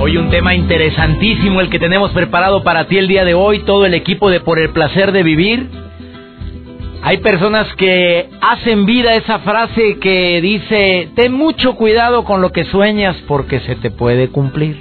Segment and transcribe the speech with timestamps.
[0.00, 3.84] Hoy un tema interesantísimo el que tenemos preparado para ti el día de hoy, todo
[3.84, 5.68] el equipo de Por el placer de vivir.
[7.02, 12.64] Hay personas que hacen vida esa frase que dice, ten mucho cuidado con lo que
[12.66, 14.80] sueñas porque se te puede cumplir.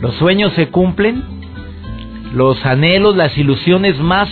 [0.00, 1.24] Los sueños se cumplen,
[2.34, 4.28] los anhelos, las ilusiones más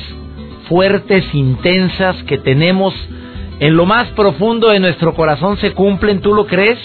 [0.68, 2.94] fuertes, intensas que tenemos
[3.58, 6.78] en lo más profundo de nuestro corazón se cumplen, ¿tú lo crees?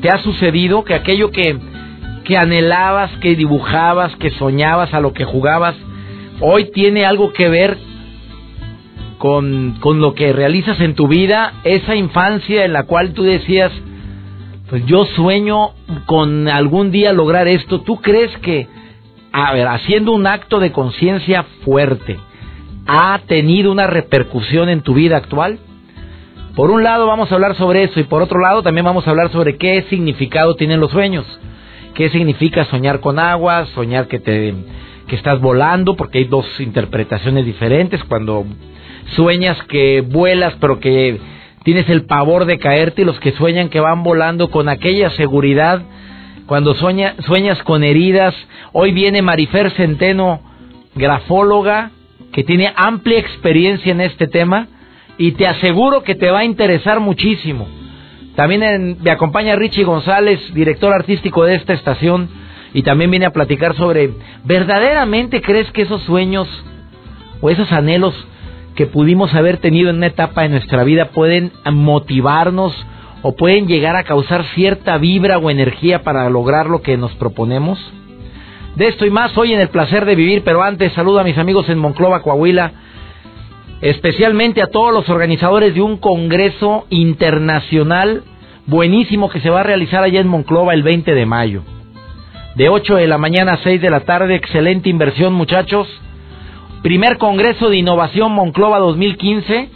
[0.00, 1.58] ¿Te ha sucedido que aquello que,
[2.24, 5.74] que anhelabas, que dibujabas, que soñabas, a lo que jugabas,
[6.40, 7.78] hoy tiene algo que ver
[9.18, 11.54] con, con lo que realizas en tu vida?
[11.64, 13.72] Esa infancia en la cual tú decías,
[14.68, 15.70] pues yo sueño
[16.06, 17.82] con algún día lograr esto.
[17.82, 18.66] ¿Tú crees que,
[19.32, 22.18] a ver, haciendo un acto de conciencia fuerte,
[22.86, 25.58] ha tenido una repercusión en tu vida actual?
[26.54, 29.10] Por un lado vamos a hablar sobre eso y por otro lado también vamos a
[29.10, 31.26] hablar sobre qué significado tienen los sueños.
[31.94, 34.54] ¿Qué significa soñar con agua, soñar que te
[35.08, 38.46] que estás volando, porque hay dos interpretaciones diferentes cuando
[39.16, 41.20] sueñas que vuelas pero que
[41.64, 45.82] tienes el pavor de caerte y los que sueñan que van volando con aquella seguridad
[46.46, 48.34] cuando sueña, sueñas con heridas.
[48.72, 50.40] Hoy viene Marifer Centeno,
[50.94, 51.90] grafóloga,
[52.32, 54.68] que tiene amplia experiencia en este tema
[55.18, 57.68] y te aseguro que te va a interesar muchísimo.
[58.34, 62.28] También me acompaña Richie González, director artístico de esta estación,
[62.72, 64.10] y también viene a platicar sobre,
[64.44, 66.48] ¿verdaderamente crees que esos sueños
[67.40, 68.14] o esos anhelos
[68.74, 72.74] que pudimos haber tenido en una etapa de nuestra vida pueden motivarnos
[73.22, 77.78] o pueden llegar a causar cierta vibra o energía para lograr lo que nos proponemos?
[78.74, 81.38] De esto y más hoy en el placer de vivir, pero antes saludo a mis
[81.38, 82.72] amigos en Monclova, Coahuila,
[83.84, 88.22] especialmente a todos los organizadores de un congreso internacional
[88.66, 91.62] buenísimo que se va a realizar allá en Monclova el 20 de mayo.
[92.54, 95.86] De 8 de la mañana a 6 de la tarde, excelente inversión muchachos.
[96.82, 99.68] Primer Congreso de Innovación Monclova 2015.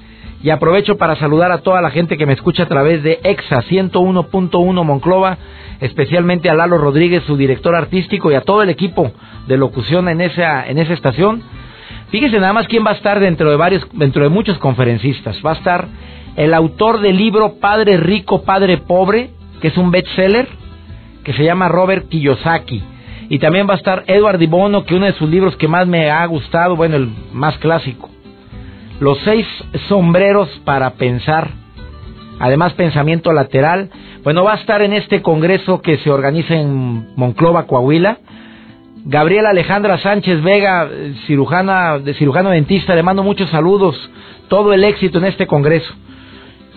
[0.43, 3.61] Y aprovecho para saludar a toda la gente que me escucha a través de EXA
[3.63, 5.37] 101.1 Monclova,
[5.81, 9.11] especialmente a Lalo Rodríguez, su director artístico, y a todo el equipo
[9.49, 11.43] de locución en esa, en esa estación.
[12.11, 15.41] Fíjese nada más quién va a estar dentro de varios, dentro de muchos conferencistas.
[15.45, 15.89] Va a estar
[16.37, 19.31] el autor del libro Padre Rico, Padre Pobre,
[19.61, 20.49] que es un bestseller,
[21.23, 22.83] que se llama Robert Kiyosaki.
[23.29, 26.11] Y también va a estar Edward Dibono, que uno de sus libros que más me
[26.11, 28.09] ha gustado, bueno, el más clásico.
[29.01, 29.47] Los seis
[29.89, 31.51] sombreros para pensar.
[32.39, 33.91] Además, pensamiento lateral.
[34.25, 38.19] Bueno, va a estar en este congreso que se organiza en Monclova, Coahuila
[39.05, 40.89] Gabriela Alejandra Sánchez Vega,
[41.27, 43.97] cirujana, de cirujano dentista, le mando muchos saludos,
[44.49, 45.93] todo el éxito en este congreso.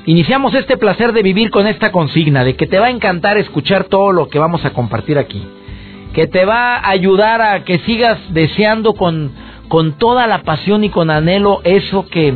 [0.06, 3.86] Iniciamos este placer de vivir con esta consigna, de que te va a encantar escuchar
[3.86, 5.44] todo lo que vamos a compartir aquí,
[6.14, 9.32] que te va a ayudar a que sigas deseando con,
[9.68, 12.36] con toda la pasión y con anhelo eso que,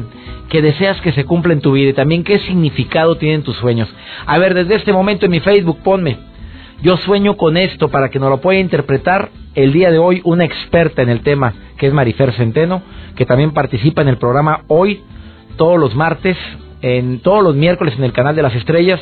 [0.50, 3.90] que deseas que se cumpla en tu vida y también qué significado tienen tus sueños.
[4.26, 6.18] A ver, desde este momento en mi Facebook ponme,
[6.82, 10.46] yo sueño con esto para que nos lo pueda interpretar el día de hoy una
[10.46, 12.84] experta en el tema, que es Marifer Centeno,
[13.16, 15.02] que también participa en el programa hoy,
[15.56, 16.38] todos los martes,
[16.82, 19.00] en todos los miércoles en el canal de las estrellas.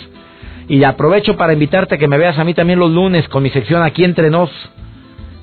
[0.69, 3.49] Y aprovecho para invitarte a que me veas a mí también los lunes con mi
[3.49, 4.49] sección Aquí entre nos,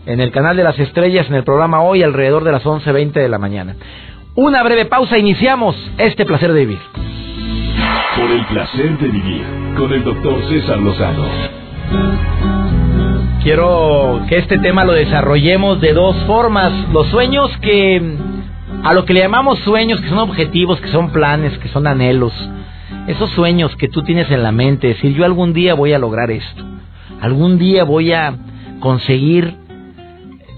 [0.06, 3.28] en el canal de las estrellas, en el programa hoy alrededor de las 11.20 de
[3.28, 3.77] la mañana.
[4.34, 6.78] Una breve pausa, iniciamos este placer de vivir.
[8.16, 9.45] Por el placer de vivir
[9.77, 12.79] con el doctor César Lozano.
[13.42, 16.72] Quiero que este tema lo desarrollemos de dos formas.
[16.92, 18.19] Los sueños que,
[18.84, 22.34] a lo que le llamamos sueños, que son objetivos, que son planes, que son anhelos.
[23.07, 26.31] Esos sueños que tú tienes en la mente, decir, yo algún día voy a lograr
[26.31, 26.63] esto.
[27.22, 28.37] Algún día voy a
[28.81, 29.54] conseguir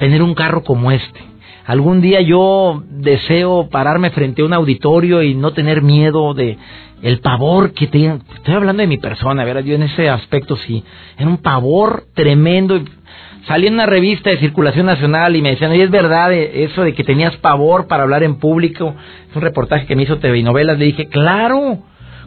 [0.00, 1.20] tener un carro como este.
[1.64, 6.58] Algún día yo deseo pararme frente a un auditorio y no tener miedo de
[7.02, 9.64] el pavor que tenía, estoy hablando de mi persona, ¿verdad?
[9.64, 10.84] Yo en ese aspecto sí,
[11.18, 12.80] era un pavor tremendo.
[13.46, 16.94] Salí en una revista de circulación nacional y me decían, oye, es verdad eso de
[16.94, 18.94] que tenías pavor para hablar en público.
[19.28, 20.78] Es un reportaje que me hizo TV novelas.
[20.78, 21.82] Le dije, claro,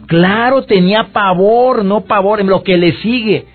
[0.06, 3.46] Claro, tenía pavor, no pavor, en lo que le sigue.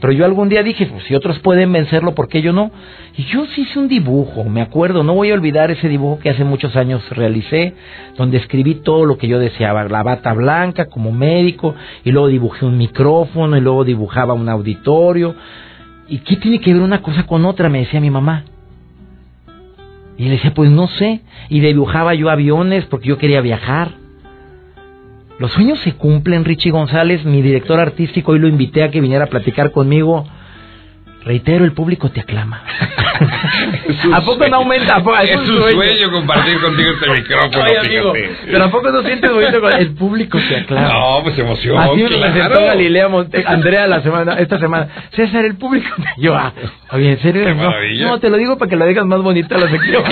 [0.00, 2.70] Pero yo algún día dije, pues si otros pueden vencerlo, ¿por qué yo no?
[3.16, 6.30] Y yo sí hice un dibujo, me acuerdo, no voy a olvidar ese dibujo que
[6.30, 7.74] hace muchos años realicé,
[8.16, 11.74] donde escribí todo lo que yo deseaba, la bata blanca como médico,
[12.04, 15.34] y luego dibujé un micrófono, y luego dibujaba un auditorio.
[16.06, 17.68] ¿Y qué tiene que ver una cosa con otra?
[17.68, 18.44] Me decía mi mamá.
[20.16, 21.20] Y le decía, pues no sé.
[21.48, 23.92] Y dibujaba yo aviones porque yo quería viajar.
[25.38, 29.24] Los sueños se cumplen, Richie González, mi director artístico, hoy lo invité a que viniera
[29.24, 30.26] a platicar conmigo.
[31.24, 32.62] Reitero, el público te aclama.
[34.14, 35.02] ¿A poco no aumenta?
[35.22, 36.10] es, un sueño.
[36.10, 38.12] compartir contigo este micrófono, amigo,
[38.46, 40.88] Pero ¿a poco no sientes bonito con el público te aclama?
[40.88, 44.88] No, pues emoción, Así me presentó Galilea Monte Andrea la semana, esta semana.
[45.10, 46.52] César, el público Yo, ah,
[46.92, 47.54] oye, ¿en serio?
[47.54, 47.72] no,
[48.08, 50.04] no, te lo digo para que lo digas más bonita la sección.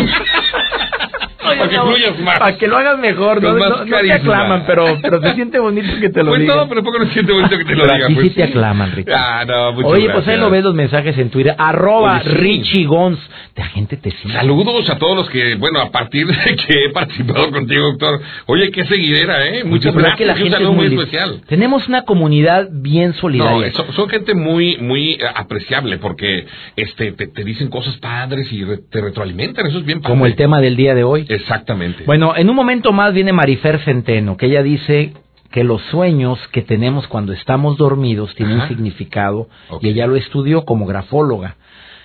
[1.59, 2.39] Para que fluyas más.
[2.39, 6.11] Para que lo hagas mejor, no, no, te aclaman, pero, pero se siente bonito que
[6.11, 6.57] te lo pues digan.
[6.57, 8.03] no, pero poco no se siente bonito que te lo digan.
[8.05, 9.13] Aquí pues sí te aclaman, Richie.
[9.15, 10.25] Ah, no, muchas Oye, gracias.
[10.25, 13.19] pues ahí lo ves los mensajes en Twitter, arroba Richie Gons.
[13.55, 14.35] La gente te sigue.
[14.35, 18.21] Saludos a todos los que, bueno, a partir de que he participado contigo, doctor.
[18.47, 19.65] Oye, qué seguidera, ¿eh?
[19.65, 20.17] Muchas gracias.
[20.17, 21.41] Que la gente un saludo muy, muy especial.
[21.49, 23.69] Tenemos una comunidad bien solidaria.
[23.69, 28.53] No, son, son gente muy, muy eh, apreciable porque este, te, te dicen cosas padres
[28.53, 29.67] y re, te retroalimentan.
[29.67, 30.13] Eso es bien padre.
[30.13, 31.27] Como el tema del día de hoy.
[31.47, 32.05] Exactamente.
[32.05, 35.13] Bueno, en un momento más viene Marifer Centeno, que ella dice
[35.53, 38.69] que los sueños que tenemos cuando estamos dormidos tienen Ajá.
[38.69, 39.89] significado Okay.
[39.91, 41.57] y ella lo estudió como grafóloga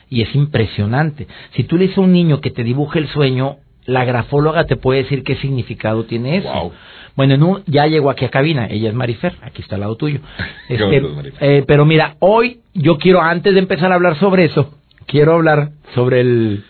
[0.09, 1.27] y es impresionante.
[1.55, 4.75] Si tú le dices a un niño que te dibuje el sueño, la grafóloga te
[4.75, 6.53] puede decir qué significado tiene eso.
[6.53, 6.71] Wow.
[7.15, 9.95] Bueno, en un- ya llegó aquí a cabina, ella es Marifer, aquí está al lado
[9.97, 10.19] tuyo.
[10.69, 11.01] Este,
[11.41, 14.75] eh, pero mira, hoy yo quiero, antes de empezar a hablar sobre eso,
[15.07, 16.63] quiero hablar sobre el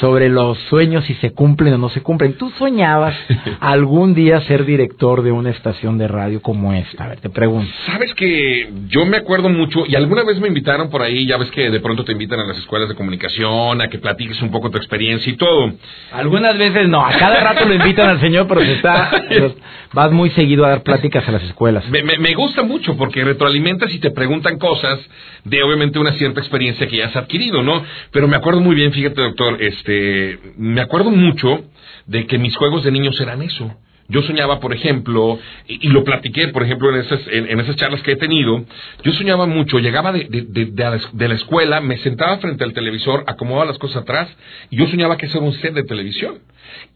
[0.00, 2.34] sobre los sueños si se cumplen o no se cumplen.
[2.34, 3.16] ¿Tú soñabas
[3.60, 7.04] algún día ser director de una estación de radio como esta?
[7.04, 7.70] A ver, te pregunto.
[7.86, 11.50] Sabes que yo me acuerdo mucho, y alguna vez me invitaron por ahí, ya ves
[11.50, 14.70] que de pronto te invitan a las escuelas de comunicación, a que platiques un poco
[14.70, 15.72] tu experiencia y todo.
[16.12, 19.10] Algunas veces no, a cada rato lo invitan al señor, pero se está,
[19.92, 21.88] vas muy seguido a dar pláticas a las escuelas.
[21.88, 24.98] Me, me, me gusta mucho porque retroalimentas y te preguntan cosas
[25.44, 27.82] de obviamente una cierta experiencia que ya has adquirido, ¿no?
[28.10, 31.64] Pero me acuerdo muy bien, fíjate doctor, este, me acuerdo mucho
[32.06, 33.74] de que mis juegos de niños eran eso.
[34.08, 35.36] Yo soñaba, por ejemplo,
[35.66, 38.64] y, y lo platiqué, por ejemplo, en esas, en, en esas charlas que he tenido,
[39.02, 40.66] yo soñaba mucho, llegaba de, de, de,
[41.12, 44.28] de la- escuela, me sentaba frente al televisor, acomodaba las cosas atrás,
[44.70, 46.36] y yo soñaba que eso era un set de televisión.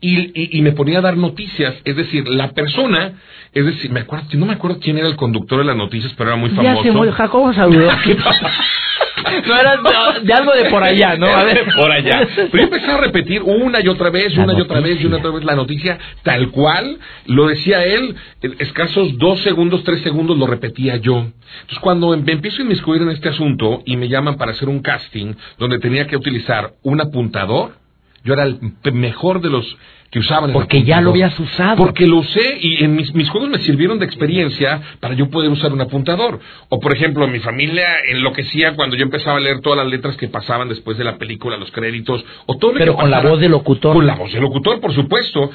[0.00, 3.14] Y, y, y me ponía a dar noticias, es decir, la persona,
[3.54, 6.30] es decir, me acuerdo, no me acuerdo quién era el conductor de las noticias, pero
[6.30, 6.82] era muy Ya famoso.
[6.84, 7.88] se muy, Jacobo saludó.
[9.46, 11.26] No era de, de algo de por allá, ¿no?
[11.26, 11.66] A ver.
[11.74, 12.26] por allá.
[12.34, 15.06] Pero yo empecé a repetir una y otra vez, La una y otra vez, y
[15.06, 19.84] una y otra vez la noticia, tal cual lo decía él, en escasos dos segundos,
[19.84, 21.18] tres segundos lo repetía yo.
[21.18, 24.80] Entonces cuando me empiezo a inmiscuir en este asunto y me llaman para hacer un
[24.80, 27.72] casting donde tenía que utilizar un apuntador,
[28.22, 28.58] yo era el
[28.92, 29.76] mejor de los
[30.10, 31.76] que usaban Porque ya lo habías usado.
[31.76, 35.50] Porque lo usé y en mis, mis juegos me sirvieron de experiencia para yo poder
[35.50, 36.40] usar un apuntador.
[36.68, 40.28] O por ejemplo, mi familia enloquecía cuando yo empezaba a leer todas las letras que
[40.28, 43.40] pasaban después de la película, los créditos, o todo lo Pero que con la voz
[43.40, 43.94] del locutor.
[43.94, 45.50] Con la voz del locutor, por supuesto.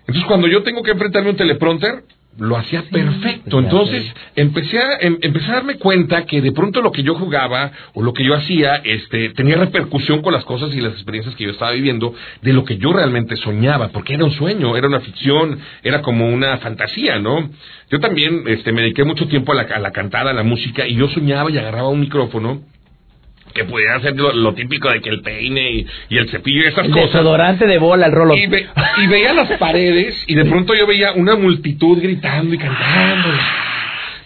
[0.00, 2.04] Entonces cuando yo tengo que enfrentarme a un teleprompter,
[2.38, 3.58] lo hacía perfecto.
[3.58, 7.70] Entonces empecé a, em- empecé a darme cuenta que de pronto lo que yo jugaba
[7.94, 11.44] o lo que yo hacía este, tenía repercusión con las cosas y las experiencias que
[11.44, 15.00] yo estaba viviendo de lo que yo realmente soñaba, porque era un sueño, era una
[15.00, 17.50] ficción, era como una fantasía, ¿no?
[17.90, 20.86] Yo también este, me dediqué mucho tiempo a la, a la cantada, a la música,
[20.86, 22.62] y yo soñaba y agarraba un micrófono
[23.54, 26.66] que pudiera hacer lo, lo típico de que el peine y, y el cepillo y
[26.66, 27.12] esas El cosas.
[27.12, 28.34] desodorante de bola, el rolo.
[28.36, 28.66] Y, ve-
[29.02, 33.28] y veía las paredes y de pronto yo veía una multitud gritando y cantando.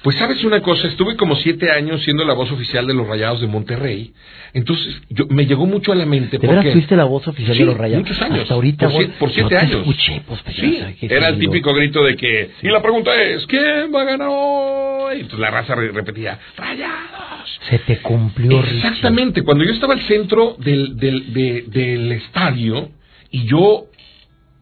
[0.03, 3.41] Pues sabes una cosa, estuve como siete años siendo la voz oficial de los Rayados
[3.41, 4.13] de Monterrey.
[4.55, 6.39] Entonces yo, me llegó mucho a la mente.
[6.39, 8.07] ¿De veras porque- fuiste la voz oficial Sí, de los rayados?
[8.07, 8.41] muchos años.
[8.43, 8.89] Hasta ahorita,
[9.19, 9.77] Por, siete te años.
[9.81, 12.51] escuché, pues, sí, era el típico grito de que...
[12.63, 15.17] Y la pregunta es, ¿quién va a ganar hoy?
[15.17, 17.61] Entonces la raza re- repetía, ¡Rayados!
[17.69, 18.61] Se te cumplió.
[18.61, 22.91] Exactamente, cuando yo estaba al centro del, del, de- del estadio
[23.31, 23.87] y yo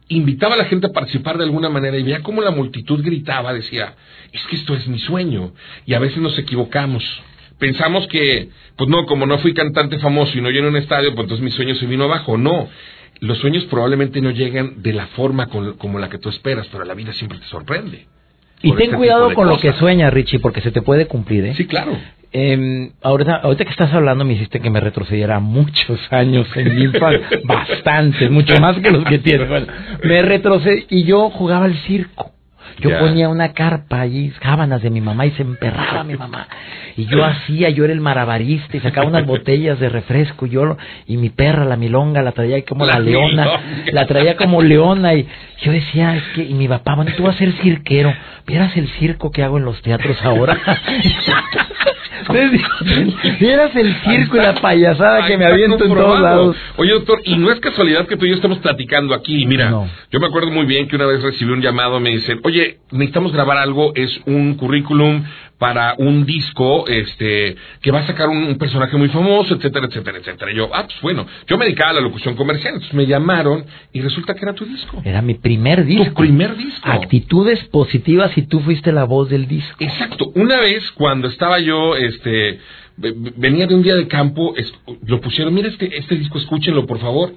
[0.09, 3.53] invitaba a la gente a participar de alguna manera y veía cómo la multitud gritaba,
[3.53, 3.95] decía,
[4.31, 5.53] es que esto es mi sueño.
[5.85, 7.03] Y a veces nos equivocamos.
[7.59, 11.23] Pensamos que, pues no, como no fui cantante famoso y no lleno un estadio, pues
[11.25, 12.37] entonces mi sueño se vino abajo.
[12.37, 12.69] No,
[13.19, 16.85] los sueños probablemente no llegan de la forma con- como la que tú esperas, pero
[16.85, 18.05] la vida siempre te sorprende.
[18.61, 21.53] Y ten cuidado con lo que sueñas, Richie, porque se te puede cumplir, ¿eh?
[21.55, 21.91] Sí, claro.
[22.33, 26.83] Eh, ahorita, ahorita que estás hablando me hiciste que me retrocediera muchos años en mi
[26.83, 29.47] infancia, bastantes, mucho más que los que tienes.
[29.47, 29.67] Bueno,
[30.03, 32.31] me retrocedí y yo jugaba al circo.
[32.79, 36.47] Yo ponía una carpa allí, sábanas de mi mamá y se emperraba mi mamá.
[36.95, 40.77] Y yo hacía, yo era el marabarista y sacaba unas botellas de refresco y yo
[41.07, 43.61] y mi perra, la milonga, la traía como la, La leona, milonga.
[43.91, 45.27] la traía como leona y
[45.63, 48.13] yo decía, es que y mi papá, bueno, tú vas a ser cirquero,
[48.45, 50.57] vieras el circo que hago en los teatros ahora.
[53.39, 56.55] vieras el circo y la payasada que me aviento en todos lados.
[56.77, 59.45] Oye, doctor, y no es casualidad que tú y yo estemos platicando aquí.
[59.45, 59.87] Mira, No.
[60.11, 63.31] yo me acuerdo muy bien que una vez recibí un llamado, me dicen, oye, necesitamos
[63.33, 65.23] grabar algo, es un currículum
[65.57, 70.17] para un disco, este, que va a sacar un, un personaje muy famoso, etcétera, etcétera,
[70.19, 70.51] etcétera.
[70.51, 73.65] Y yo, ah, pues bueno, yo me dedicaba a la locución comercial, entonces me llamaron
[73.91, 75.01] y resulta que era tu disco.
[75.03, 76.05] Era mi primer disco.
[76.05, 76.87] Tu primer disco.
[76.89, 79.75] Actitudes positivas y tú fuiste la voz del disco.
[79.79, 80.31] Exacto.
[80.35, 82.59] Una vez cuando estaba yo, este,
[82.97, 84.53] ve- ve- venía de un día de campo,
[85.05, 87.33] lo pusieron, mira este, este disco, escúchenlo por favor.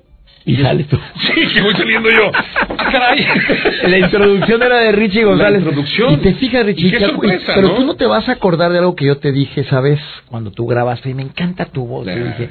[0.46, 0.98] Y sales tú.
[1.20, 2.30] Sí, que voy saliendo yo.
[2.34, 3.26] ¡Ah, caray!
[3.88, 5.62] La introducción era de Richie González.
[5.62, 6.14] La introducción.
[6.14, 7.74] Y te fijas, Richie, Y qué que- sorpresa, pero ¿no?
[7.74, 10.00] tú no te vas a acordar de algo que yo te dije, ¿sabes?
[10.28, 12.06] Cuando tú grabaste, y me encanta tu voz.
[12.06, 12.48] Yo dije,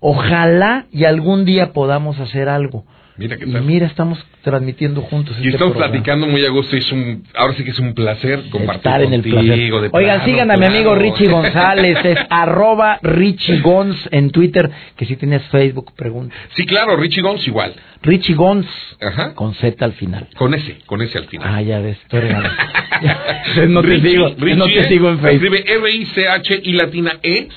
[0.00, 2.84] ojalá y algún día podamos hacer algo.
[3.18, 3.62] Mira qué Y tal.
[3.62, 5.34] mira, estamos transmitiendo juntos.
[5.36, 5.92] Y este estamos programa.
[5.92, 9.02] platicando muy a gusto y es un, ahora sí que es un placer compartir Estar
[9.02, 9.58] en el contigo, placer.
[9.58, 10.94] de Oigan, plano, sigan a mi amigo.
[10.94, 16.34] Richie González, es arroba Richie Gonz en Twitter, que si tienes Facebook, pregunta.
[16.54, 17.74] Sí, claro, Richie Gons igual.
[18.02, 18.66] Richie Gonz,
[19.00, 19.34] Ajá.
[19.34, 20.28] con Z al final.
[20.34, 21.48] Con ese, con ese al final.
[21.54, 22.34] Ah, ya ves, tú eres
[23.68, 25.54] no te Richie- sigo, Richie no te sigo en Facebook.
[25.54, 27.48] Escribe R-I-C-H y latina E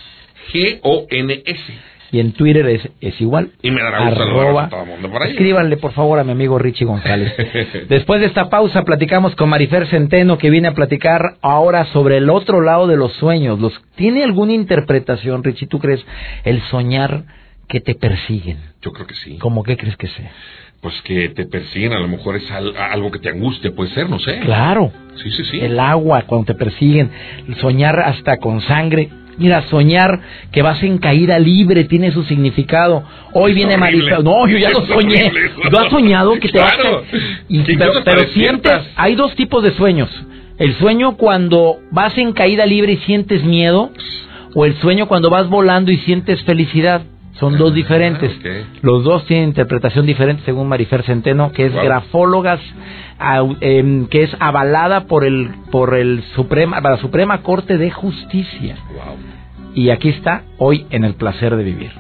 [0.52, 1.62] G-O-N-S.
[2.16, 3.50] Y en Twitter es, es igual.
[3.62, 4.64] Y me dará Arroba.
[4.64, 5.32] a todo el mundo por ahí.
[5.32, 7.34] Escríbanle, por favor, a mi amigo Richie González.
[7.90, 12.30] Después de esta pausa, platicamos con Marifer Centeno, que viene a platicar ahora sobre el
[12.30, 13.60] otro lado de los sueños.
[13.60, 16.06] Los, ¿Tiene alguna interpretación, Richie, tú crees,
[16.46, 17.26] el soñar
[17.68, 18.60] que te persiguen?
[18.82, 19.38] Yo creo que sí.
[19.38, 20.32] ¿Cómo qué crees que sea?
[20.82, 24.10] Pues que te persiguen, a lo mejor es al- algo que te angustia, puede ser,
[24.10, 24.40] no sé.
[24.40, 24.92] Claro.
[25.16, 25.60] Sí, sí, sí.
[25.60, 27.10] El agua, cuando te persiguen.
[27.60, 29.10] Soñar hasta con sangre.
[29.38, 33.04] Mira, soñar que vas en caída libre tiene su significado.
[33.34, 33.78] Hoy Es viene.
[33.78, 34.24] Marifer.
[34.24, 35.32] No, yo ya lo soñé.
[35.70, 37.04] ¿Tú has soñado que te vas a- Claro.
[37.50, 40.10] Y, Que pero pero sientes, hay dos tipos de sueños.
[40.58, 43.92] El sueño cuando vas en caída libre y sientes miedo,
[44.54, 47.02] o el sueño cuando vas volando y sientes felicidad.
[47.40, 48.32] Son dos Ah, diferentes.
[48.82, 51.84] Los dos tienen interpretación diferente según Marifer Centeno, que es Wow.
[51.84, 52.62] grafólogas,
[53.20, 58.78] au- em, que es avalada por el por el Suprema, la Suprema Corte de Justicia.
[58.94, 59.18] Wow.
[59.74, 61.92] Y aquí está hoy en el placer de vivir.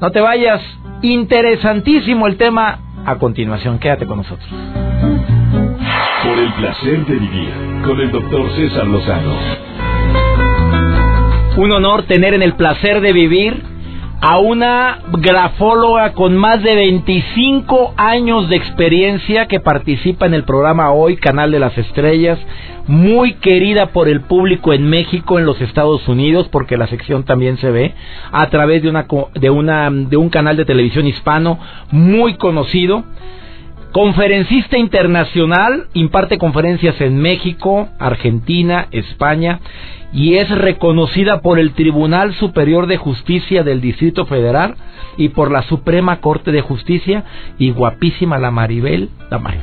[0.00, 0.60] No te vayas,
[1.02, 2.78] interesantísimo el tema.
[3.06, 4.48] A continuación, quédate con nosotros.
[6.22, 7.50] Por el placer de vivir
[7.84, 9.34] con el doctor César Lozano.
[11.56, 13.62] Un honor tener en el placer de vivir
[14.26, 20.92] a una grafóloga con más de 25 años de experiencia que participa en el programa
[20.92, 22.38] Hoy, Canal de las Estrellas,
[22.86, 27.58] muy querida por el público en México, en los Estados Unidos, porque la sección también
[27.58, 27.92] se ve
[28.32, 31.58] a través de una de una de un canal de televisión hispano
[31.90, 33.04] muy conocido.
[33.94, 39.60] Conferencista internacional, imparte conferencias en México, Argentina, España
[40.12, 44.74] y es reconocida por el Tribunal Superior de Justicia del Distrito Federal
[45.16, 47.22] y por la Suprema Corte de Justicia
[47.56, 49.62] y guapísima la Maribel, la Mar-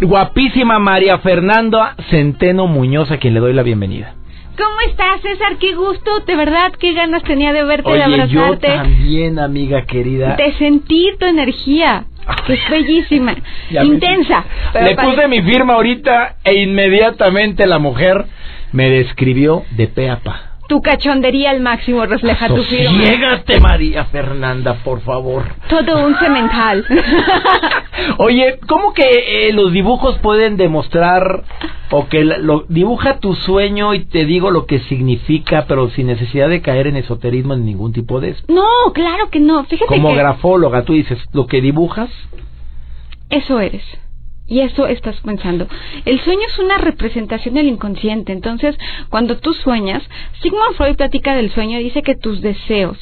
[0.00, 4.14] guapísima María Fernanda Centeno Muñoz a quien le doy la bienvenida.
[4.58, 5.56] ¿Cómo estás, César?
[5.60, 9.84] Qué gusto, de verdad, qué ganas tenía de verte, de Oye, yo abrazarte, también, amiga
[9.86, 10.34] querida.
[10.34, 12.06] de sentir tu energía,
[12.46, 13.34] que es bellísima,
[13.70, 14.44] Ya intensa.
[14.74, 18.24] Le puse mi firma ahorita e inmediatamente la mujer
[18.72, 20.55] me describió de pe a pa.
[20.68, 22.90] Tu cachondería al máximo refleja tu firma.
[23.00, 25.44] Sosiégate, María Fernanda, por favor.
[25.68, 26.84] Todo un cemental.
[28.18, 31.44] Oye, ¿cómo que eh, los dibujos pueden demostrar
[31.90, 36.08] o que la- lo dibuja tu sueño y te digo lo que significa, pero sin
[36.08, 38.44] necesidad de caer en esoterismo en ningún tipo de eso?
[38.48, 39.64] no, claro que no.
[39.64, 42.10] Fíjate Como que grafóloga, tú dices, lo que dibujas,
[43.30, 43.84] eso eres.
[44.48, 45.66] Y eso estás pensando.
[46.04, 48.32] El sueño es una representación del inconsciente.
[48.32, 48.76] Entonces,
[49.08, 50.02] cuando tú sueñas,
[50.40, 52.98] Sigmund Freud platica del sueño y dice que tus deseos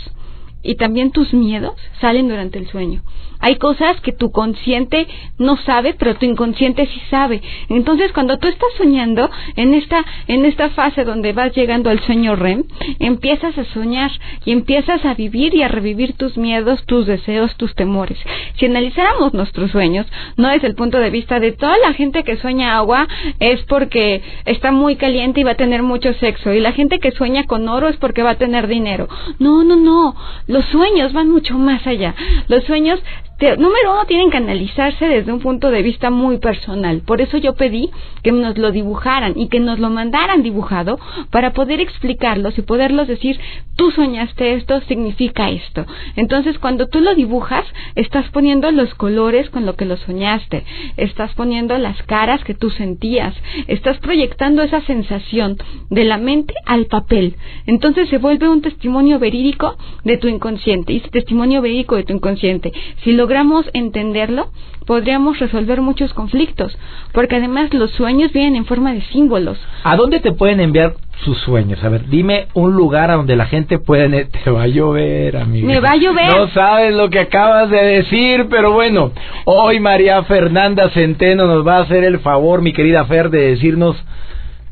[0.63, 3.03] y también tus miedos salen durante el sueño.
[3.45, 5.07] Hay cosas que tu consciente
[5.39, 7.43] no sabe, pero tu inconsciente sí sabe.
[7.69, 12.37] Entonces, cuando tú estás soñando en esta en esta fase donde vas llegando al sueño
[12.37, 12.65] REM,
[13.01, 14.11] empiezas a soñar
[14.47, 18.19] y empiezas a vivir y a revivir tus miedos, tus deseos, tus temores.
[18.57, 20.07] Si analizáramos nuestros sueños,
[20.39, 23.07] no desde el punto de vista de toda la gente que sueña agua
[23.41, 27.11] es porque está muy caliente y va a tener mucho sexo y la gente que
[27.11, 29.07] sueña con oro es porque va a tener dinero.
[29.39, 30.17] No, no, no.
[30.47, 32.15] Los sueños van mucho más allá.
[32.49, 33.03] Los sueños
[33.41, 37.01] número uno, tienen que analizarse desde un punto de vista muy personal.
[37.01, 37.91] Por eso yo pedí
[38.23, 40.99] que nos lo dibujaran y que nos lo mandaran dibujado
[41.31, 43.39] para poder explicarlos y poderlos decir,
[43.77, 45.85] tú soñaste esto, significa esto.
[46.17, 47.65] Entonces, cuando tú lo dibujas,
[47.95, 50.65] estás poniendo los colores con lo que lo soñaste,
[50.97, 53.35] estás poniendo las caras que tú sentías,
[53.67, 55.57] estás proyectando esa sensación
[55.91, 57.37] de la mente al papel.
[57.67, 60.93] Entonces se vuelve un testimonio verídico de tu inconsciente.
[60.93, 62.73] Y ese testimonio verídico de tu inconsciente,
[63.03, 64.49] si logramos entenderlo,
[64.85, 66.77] podríamos resolver muchos conflictos,
[67.13, 69.57] porque además los sueños vienen en forma de símbolos.
[69.83, 70.93] ¿A dónde te pueden enviar
[71.25, 71.83] sus sueños?
[71.83, 74.27] A ver, dime un lugar a donde la gente puede...
[74.45, 75.67] Te va a llover, amigo.
[75.67, 76.37] Me va a llover.
[76.37, 79.13] No sabes lo que acabas de decir, pero bueno,
[79.47, 83.97] hoy María Fernanda Centeno nos va a hacer el favor, mi querida Fer, de decirnos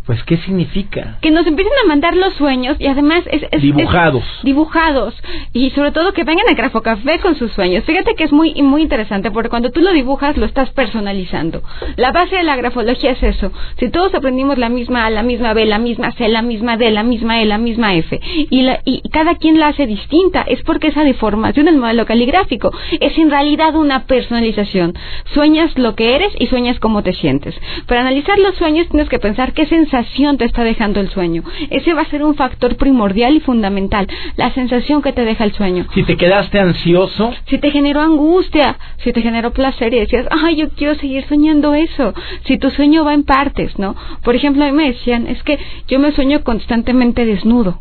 [0.04, 1.18] pues, ¿qué significa?
[1.20, 3.62] Que nos empiecen a mandar los sueños y además es...
[3.62, 4.24] dibujados.
[4.42, 5.14] dibujados.
[5.52, 7.84] Y sobre todo que vengan a Grafo Café con sus sueños.
[7.84, 11.62] Fíjate que es muy, muy interesante porque cuando tú lo dibujas lo estás personalizando.
[11.96, 13.52] La base de la grafología es eso.
[13.78, 16.90] Si todos aprendimos la misma A, la misma B, la misma C, la misma D,
[16.90, 20.62] la misma E, la misma F, y, la, y cada quien la hace distinta, es
[20.62, 24.94] porque esa deformación del modelo caligráfico es en realidad una personalización.
[25.32, 27.54] Sueñas lo que eres y sueñas cómo te sientes.
[27.86, 31.42] Para analizar los sueños tienes que pensar qué sensación sensación te está dejando el sueño.
[31.70, 35.52] Ese va a ser un factor primordial y fundamental, la sensación que te deja el
[35.52, 35.86] sueño.
[35.94, 37.32] Si te quedaste ansioso.
[37.46, 41.74] Si te generó angustia, si te generó placer y decías, ay, yo quiero seguir soñando
[41.74, 42.14] eso.
[42.46, 43.94] Si tu sueño va en partes, ¿no?
[44.24, 45.58] Por ejemplo, a mí me decían, es que
[45.88, 47.80] yo me sueño constantemente desnudo.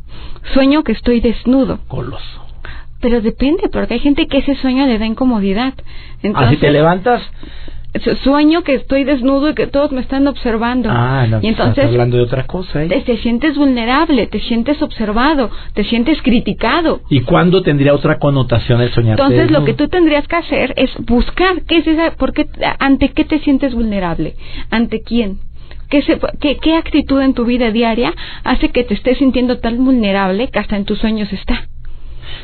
[0.53, 1.79] Sueño que estoy desnudo.
[1.87, 2.45] Coloso.
[2.99, 5.73] Pero depende, porque hay gente que ese sueño le da incomodidad.
[6.21, 7.23] Entonces, Así te levantas
[8.23, 10.89] sueño que estoy desnudo y que todos me están observando.
[10.91, 12.83] Ah, no, y entonces estás hablando de otra cosa.
[12.83, 13.03] ¿eh?
[13.05, 17.01] Te, sientes vulnerable, te sientes observado, te sientes criticado.
[17.09, 19.19] ¿Y cuándo tendría otra connotación el soñar?
[19.19, 22.47] Entonces lo que tú tendrías que hacer es buscar qué es esa, porque
[22.79, 24.35] ante qué te sientes vulnerable,
[24.69, 25.39] ante quién.
[25.89, 26.01] ¿Qué,
[26.39, 28.13] qué, ¿Qué actitud en tu vida diaria
[28.45, 31.67] hace que te estés sintiendo tan vulnerable que hasta en tus sueños está?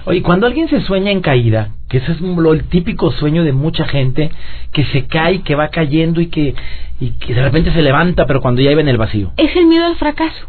[0.06, 3.86] Oye, cuando alguien se sueña en caída, que ese es el típico sueño de mucha
[3.86, 4.32] gente,
[4.71, 6.56] que se cae, que va cayendo y que,
[7.00, 9.32] y que de repente se levanta, pero cuando ya iba en el vacío.
[9.38, 10.47] Es el miedo al fracaso.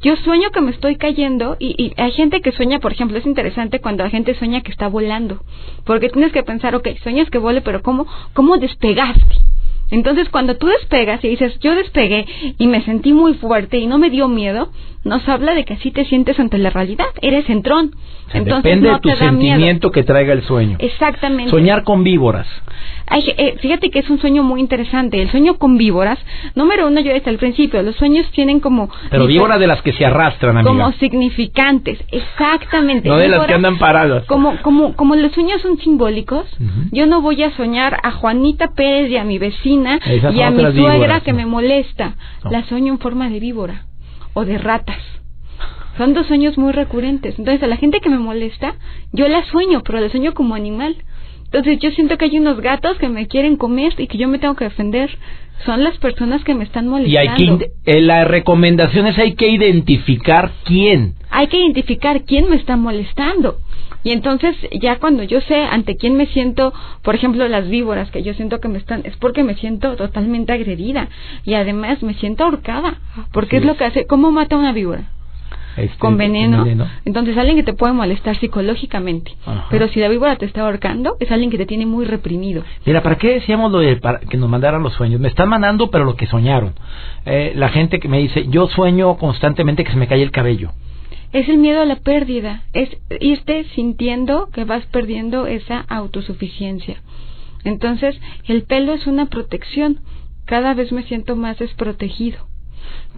[0.00, 3.24] Yo sueño que me estoy cayendo y, y, hay gente que sueña, por ejemplo, es
[3.24, 5.42] interesante cuando la gente sueña que está volando,
[5.84, 9.22] porque tienes que pensar, ok, sueñas que vole, pero ¿cómo, cómo despegaste?
[9.94, 12.26] Entonces, cuando tú despegas y dices, yo despegué
[12.58, 14.70] y me sentí muy fuerte y no me dio miedo,
[15.04, 17.06] nos habla de que así te sientes ante la realidad.
[17.22, 17.92] Eres entrón.
[18.32, 20.78] Entonces, depende no de tu sentimiento que traiga el sueño.
[20.80, 21.48] Exactamente.
[21.48, 22.48] Soñar con víboras.
[23.10, 25.20] Eh, fíjate que es un sueño muy interesante.
[25.20, 26.18] El sueño con víboras,
[26.54, 28.88] número uno, yo desde el principio, los sueños tienen como...
[29.10, 30.70] Pero víboras de las que se arrastran, amiga.
[30.70, 33.08] Como significantes, exactamente.
[33.08, 34.24] No de las que andan paradas.
[34.24, 36.46] Como, como, como los sueños son simbólicos,
[36.92, 40.00] yo no voy a soñar a Juanita Pérez y a mi vecina
[40.32, 42.16] y a mi suegra que me molesta.
[42.50, 43.86] La sueño en forma de víbora
[44.32, 45.00] o de ratas.
[45.96, 47.38] Son dos sueños muy recurrentes.
[47.38, 48.74] Entonces, a la gente que me molesta,
[49.12, 50.96] yo la sueño, pero la sueño como animal.
[51.54, 54.40] Entonces, yo siento que hay unos gatos que me quieren comer y que yo me
[54.40, 55.08] tengo que defender.
[55.64, 57.14] Son las personas que me están molestando.
[57.14, 61.14] Y hay que, eh, la recomendación es hay que identificar quién.
[61.30, 63.58] Hay que identificar quién me está molestando.
[64.02, 68.24] Y entonces ya cuando yo sé ante quién me siento, por ejemplo las víboras que
[68.24, 71.08] yo siento que me están, es porque me siento totalmente agredida
[71.44, 72.98] y además me siento ahorcada,
[73.32, 75.04] porque es lo que hace, ¿cómo mata una víbora?
[75.76, 76.64] Este, con veneno.
[77.04, 79.32] Entonces, alguien que te puede molestar psicológicamente.
[79.70, 82.62] Pero si la víbora te está ahorcando, es alguien que te tiene muy reprimido.
[82.84, 85.20] Mira, ¿para qué decíamos lo de para que nos mandaran los sueños?
[85.20, 86.74] Me están mandando, pero lo que soñaron.
[87.26, 90.72] Eh, la gente que me dice, yo sueño constantemente que se me cae el cabello
[91.34, 97.02] es el miedo a la pérdida, es irte sintiendo que vas perdiendo esa autosuficiencia.
[97.64, 99.98] Entonces, el pelo es una protección.
[100.44, 102.46] Cada vez me siento más desprotegido.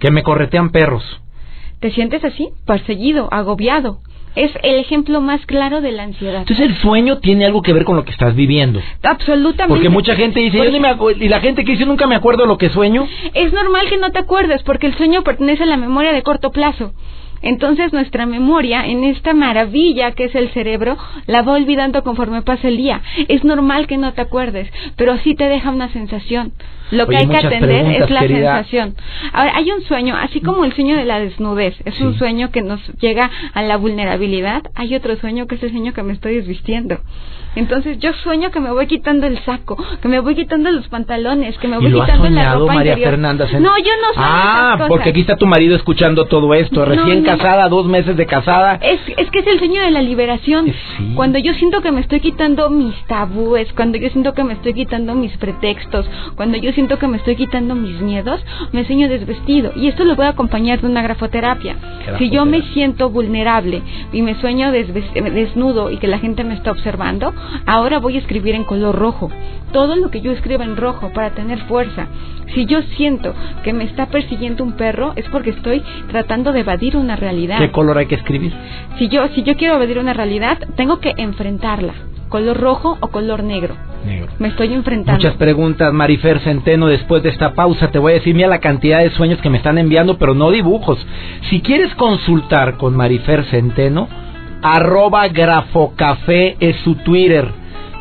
[0.00, 1.04] Que me corretean perros.
[1.80, 2.48] ¿Te sientes así?
[2.66, 3.98] Perseguido, agobiado.
[4.34, 6.40] Es el ejemplo más claro de la ansiedad.
[6.40, 8.82] Entonces el sueño tiene algo que ver con lo que estás viviendo.
[9.02, 9.74] Absolutamente.
[9.74, 12.44] Porque mucha gente dice, yo ni me y la gente que dice, nunca me acuerdo
[12.44, 13.06] lo que sueño.
[13.32, 16.50] Es normal que no te acuerdes porque el sueño pertenece a la memoria de corto
[16.50, 16.92] plazo.
[17.42, 20.96] Entonces nuestra memoria, en esta maravilla que es el cerebro,
[21.26, 23.02] la va olvidando conforme pasa el día.
[23.28, 26.52] Es normal que no te acuerdes, pero sí te deja una sensación.
[26.90, 28.94] Lo que hay que atender es la sensación.
[29.32, 32.62] Ahora, hay un sueño, así como el sueño de la desnudez, es un sueño que
[32.62, 36.36] nos llega a la vulnerabilidad, hay otro sueño que es el sueño que me estoy
[36.36, 37.00] desvistiendo.
[37.56, 41.56] Entonces yo sueño que me voy quitando el saco, que me voy quitando los pantalones,
[41.58, 43.10] que me voy quitando la ropa María interior.
[43.12, 43.46] Fernanda?
[43.52, 44.08] No, yo no.
[44.16, 48.74] Ah, porque aquí está tu marido escuchando todo esto, recién casada, dos meses de casada.
[48.74, 50.68] Es, es que es el sueño de la liberación.
[50.68, 51.12] Eh, sí.
[51.14, 54.74] Cuando yo siento que me estoy quitando mis tabúes, cuando yo siento que me estoy
[54.74, 59.72] quitando mis pretextos, cuando yo siento que me estoy quitando mis miedos, me sueño desvestido.
[59.76, 61.76] Y esto lo voy a acompañar de una grafoterapia.
[62.18, 66.70] Si yo me siento vulnerable y me sueño desnudo y que la gente me está
[66.70, 67.32] observando,
[67.66, 69.30] ahora voy a escribir en color rojo.
[69.72, 72.06] Todo lo que yo escriba en rojo para tener fuerza.
[72.54, 76.96] Si yo siento que me está persiguiendo un perro, es porque estoy tratando de evadir
[76.96, 77.58] una realidad.
[77.58, 78.52] ¿Qué color hay que escribir?
[78.98, 81.94] Si yo, si yo quiero evadir una realidad, tengo que enfrentarla.
[82.28, 83.76] Color rojo o color negro.
[84.04, 84.28] Negro.
[84.38, 85.18] Me estoy enfrentando.
[85.18, 86.86] Muchas preguntas, Marifer Centeno.
[86.86, 89.58] Después de esta pausa te voy a decir, mira la cantidad de sueños que me
[89.58, 90.98] están enviando, pero no dibujos.
[91.50, 94.08] Si quieres consultar con Marifer Centeno,
[94.74, 97.46] arroba grafocafé es su Twitter.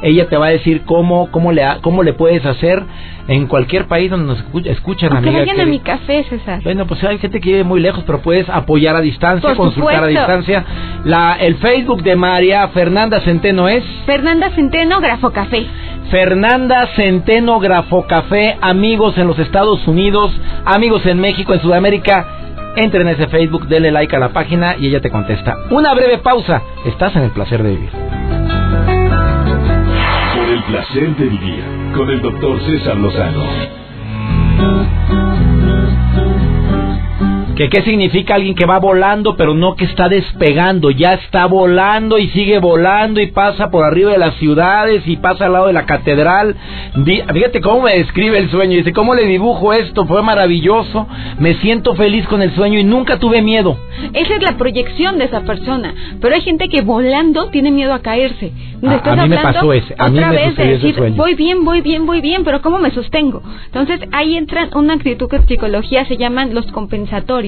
[0.01, 2.84] Ella te va a decir cómo, cómo, le, cómo le puedes hacer
[3.28, 5.45] en cualquier país donde nos escucha- escuchan, Aunque amiga.
[5.45, 6.62] vayan a mi café, César.
[6.63, 10.04] Bueno, pues hay gente que vive muy lejos, pero puedes apoyar a distancia, Por consultar
[10.04, 10.63] a distancia.
[11.06, 13.84] La, el Facebook de María Fernanda Centeno es...
[14.06, 15.65] Fernanda Centeno, Grafo Café.
[16.12, 20.32] Fernanda Centeno Grafocafé, amigos en los Estados Unidos,
[20.65, 22.28] amigos en México, en Sudamérica.
[22.75, 25.57] Entren a ese Facebook, denle like a la página y ella te contesta.
[25.71, 26.61] Una breve pausa.
[26.85, 27.89] Estás en el placer de vivir.
[30.35, 31.63] Por el placer de vivir
[31.95, 33.85] con el doctor César Lozano.
[37.56, 40.91] ¿Que ¿Qué significa alguien que va volando, pero no que está despegando?
[40.91, 45.46] Ya está volando y sigue volando y pasa por arriba de las ciudades y pasa
[45.46, 46.56] al lado de la catedral.
[47.34, 48.76] Fíjate cómo me describe el sueño.
[48.78, 50.06] Dice, ¿cómo le dibujo esto?
[50.06, 51.08] Fue maravilloso.
[51.39, 53.78] Me siento feliz con el sueño y nunca tuve miedo.
[54.13, 55.94] Esa es la proyección de esa persona.
[56.20, 58.52] Pero hay gente que volando tiene miedo a caerse.
[58.86, 60.96] A- Estás a mí me pasó ese, a mí otra me vez de ese decir,
[60.96, 61.15] sueño.
[61.15, 63.41] voy bien, voy bien, voy bien, pero ¿cómo me sostengo?
[63.65, 67.44] Entonces ahí entra una actitud que en psicología se llaman los compensatorios.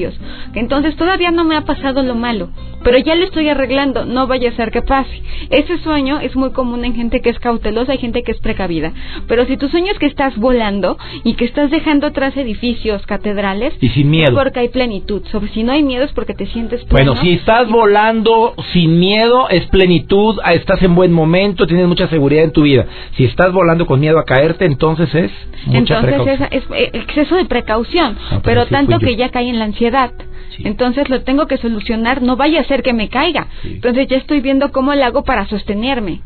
[0.53, 2.49] Que entonces todavía no me ha pasado lo malo,
[2.87, 5.21] pero ya lo estoy arreglando, no vaya a ser que pase.
[5.49, 8.93] Ese sueño es muy común en gente que es cautelosa y gente que es precavida.
[9.27, 13.73] Pero si tu sueño es que estás volando y que estás dejando atrás edificios, catedrales,
[13.81, 14.29] Y sin miedo.
[14.29, 15.21] es porque hay plenitud.
[15.53, 17.11] Si no hay miedo es porque te sientes pleno.
[17.11, 22.07] Bueno, si estás volando sin miedo, es plenitud, ah, estás en buen momento, tienes mucha
[22.07, 22.85] seguridad en tu vida.
[23.17, 25.31] Si estás volando con miedo a caerte, entonces es
[25.65, 28.99] mucha Entonces es, es, eh, exceso de precaución, pero pero sí tanto yo.
[28.99, 30.13] que ya cae en la ansiedad.
[30.57, 30.63] Sí.
[30.65, 33.47] Entonces lo tengo que solucionar, no vaya a ser que me caiga.
[33.61, 33.73] Sí.
[33.75, 36.21] Entonces ya estoy viendo cómo le hago para sostenerme.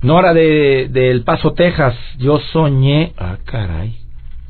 [0.00, 3.94] Nora de, de El Paso, Texas, yo soñé, ah caray,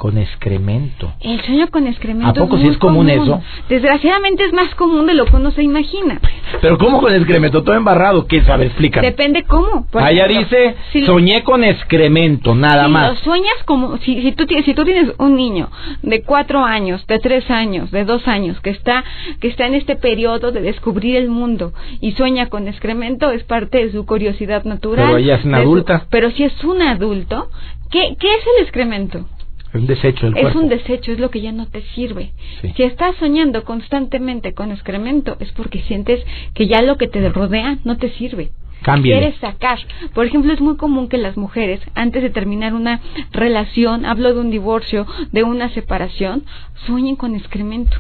[0.02, 1.12] con excremento.
[1.20, 3.40] El sueño con excremento ¿A poco es muy es común eso?
[3.68, 6.18] Desgraciadamente es más común de lo que uno se imagina.
[6.60, 7.62] Pero ¿cómo con excremento?
[7.62, 8.66] Todo embarrado, ¿qué sabe?
[8.66, 9.06] Explícame.
[9.06, 9.86] Depende cómo.
[9.92, 13.10] Allá dice, si soñé con excremento, nada si más.
[13.10, 15.70] lo sueñas como si, si tú tienes si tú tienes un niño
[16.02, 19.04] de cuatro años de tres años de dos años que está
[19.40, 23.78] que está en este periodo de descubrir el mundo y sueña con excremento es parte
[23.86, 26.06] de su curiosidad natural Pero ella es una su- adulta.
[26.10, 27.48] pero si es un adulto
[27.92, 29.26] qué qué es el excremento
[29.74, 32.32] un desecho del es un desecho, es lo que ya no te sirve.
[32.60, 32.72] Sí.
[32.76, 37.78] Si estás soñando constantemente con excremento, es porque sientes que ya lo que te rodea
[37.84, 38.50] no te sirve.
[38.82, 39.20] Cámbiale.
[39.20, 39.78] Quieres sacar.
[40.12, 44.40] Por ejemplo, es muy común que las mujeres, antes de terminar una relación, hablo de
[44.40, 46.44] un divorcio, de una separación,
[46.86, 47.96] sueñen con excremento.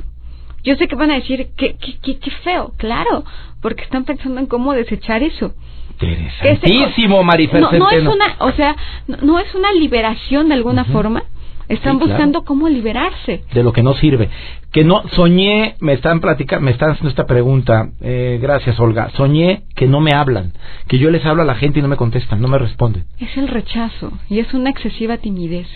[0.64, 3.24] Yo sé que van a decir que qué, qué, qué feo, claro,
[3.60, 5.54] porque están pensando en cómo desechar eso.
[6.00, 11.24] Interesantísimo, no, no es una, o sea, no, no es una liberación de alguna forma.
[11.72, 12.12] Están Sí, claro.
[12.12, 13.42] buscando cómo liberarse.
[13.52, 14.28] de lo que no sirve.
[14.72, 17.90] Que no soñé, me están platicando, me están haciendo esta pregunta.
[18.00, 19.10] Eh, gracias, Olga.
[19.10, 20.52] Soñé que no me hablan,
[20.88, 23.04] que yo les hablo a la gente y no me contestan, no me responden.
[23.18, 25.66] Es el rechazo y es una excesiva timidez.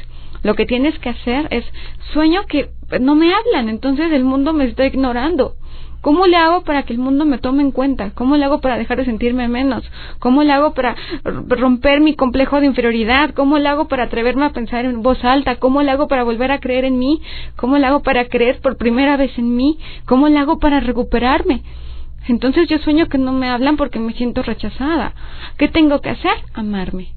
[0.42, 1.64] Lo que tienes que hacer es
[2.12, 5.54] sueño que no me hablan, entonces el mundo me está ignorando.
[6.06, 8.12] ¿Cómo le hago para que el mundo me tome en cuenta?
[8.14, 9.82] ¿Cómo le hago para dejar de sentirme menos?
[10.20, 13.34] ¿Cómo le hago para romper mi complejo de inferioridad?
[13.34, 15.56] ¿Cómo le hago para atreverme a pensar en voz alta?
[15.56, 17.20] ¿Cómo le hago para volver a creer en mí?
[17.56, 19.80] ¿Cómo le hago para creer por primera vez en mí?
[20.04, 21.62] ¿Cómo le hago para recuperarme?
[22.28, 25.12] Entonces yo sueño que no me hablan porque me siento rechazada.
[25.58, 26.36] ¿Qué tengo que hacer?
[26.54, 27.14] Amarme.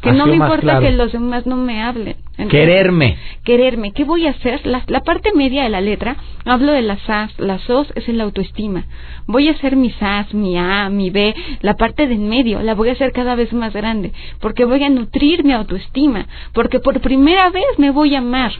[0.00, 0.80] Que no me importa claro.
[0.80, 2.16] que los demás no me hablen.
[2.38, 3.18] Entonces, Quererme.
[3.44, 3.92] Quererme.
[3.92, 4.64] ¿Qué voy a hacer?
[4.64, 6.16] La, la parte media de la letra,
[6.46, 8.86] hablo de las As, las Os es el autoestima.
[9.26, 12.74] Voy a hacer mis As, mi A, mi B, la parte de en medio, la
[12.74, 17.00] voy a hacer cada vez más grande, porque voy a nutrir mi autoestima, porque por
[17.00, 18.52] primera vez me voy a amar.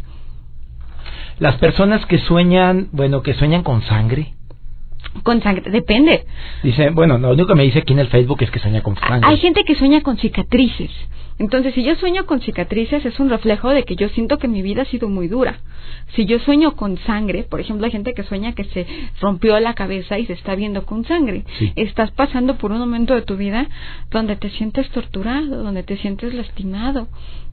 [1.38, 4.35] Las personas que sueñan, bueno, que sueñan con sangre.
[5.22, 6.24] Con sangre, depende.
[6.62, 8.96] Dice, bueno, lo único que me dice aquí en el Facebook es que sueña con
[8.96, 9.28] sangre.
[9.28, 10.90] Hay gente que sueña con cicatrices.
[11.42, 14.62] Entonces, si yo sueño con cicatrices, es un reflejo de que yo siento que mi
[14.62, 15.59] vida ha sido muy dura.
[16.14, 18.87] Si yo sueño con sangre, por ejemplo, hay gente que sueña que se
[19.20, 21.44] rompió la cabeza y se está viendo con sangre.
[21.74, 23.68] Estás pasando por un momento de tu vida
[24.09, 27.09] donde te sientes torturado, donde te sientes lastimado.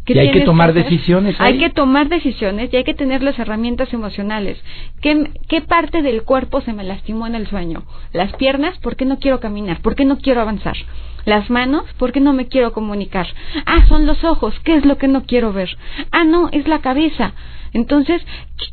[0.10, 1.36] Y hay que tomar decisiones.
[1.40, 4.62] Hay que tomar decisiones y hay que tener las herramientas emocionales.
[5.02, 7.84] ¿Qué, ¿Qué parte del cuerpo se me lastimó en el sueño?
[8.14, 9.82] Las piernas, ¿por qué no quiero caminar?
[9.82, 10.76] ¿Por qué no quiero avanzar?
[11.26, 13.28] Las manos, ¿por qué no me quiero comunicar?
[13.66, 15.70] Ah, son los ojos, ¿qué es lo que no quiero ver?
[16.12, 17.34] Ah, no, es la cabeza.
[17.74, 18.22] Entonces,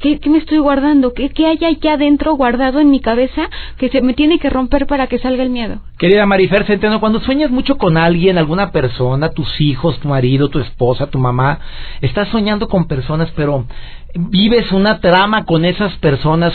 [0.01, 1.13] ¿qué, me estoy guardando?
[1.13, 4.87] ¿Qué, ¿Qué, hay aquí adentro guardado en mi cabeza que se me tiene que romper
[4.87, 5.81] para que salga el miedo?
[5.99, 10.59] Querida Marifer Centeno, cuando sueñas mucho con alguien, alguna persona, tus hijos, tu marido, tu
[10.59, 11.61] esposa, tu mamá,
[12.01, 13.67] estás soñando con personas, pero
[14.15, 16.53] vives una trama con esas personas,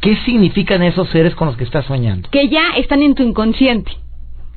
[0.00, 2.28] ¿qué significan esos seres con los que estás soñando?
[2.30, 3.92] Que ya están en tu inconsciente.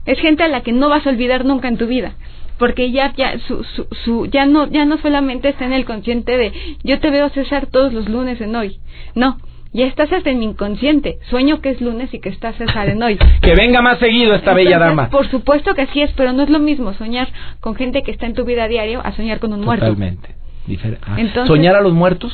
[0.05, 2.13] Es gente a la que no vas a olvidar nunca en tu vida
[2.57, 6.37] porque ya ya su, su, su, ya no ya no solamente está en el consciente
[6.37, 8.79] de yo te veo César todos los lunes en hoy.
[9.15, 9.37] No
[9.73, 11.19] ya estás hasta en mi inconsciente.
[11.29, 13.17] Sueño que es lunes y que está César en hoy.
[13.41, 15.09] Que venga más seguido esta bella dama.
[15.09, 17.27] por supuesto que así es pero no es lo mismo soñar
[17.59, 19.85] con gente que está en tu vida diario a soñar con un muerto.
[19.85, 20.35] Totalmente.
[21.03, 22.33] Ah, soñar a los muertos